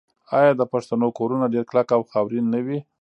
آیا 0.37 0.51
د 0.57 0.61
پښتنو 0.73 1.07
کورونه 1.17 1.45
ډیر 1.53 1.63
کلک 1.69 1.87
او 1.95 2.01
خاورین 2.11 2.45
نه 2.53 2.59
وي؟ 2.65 2.79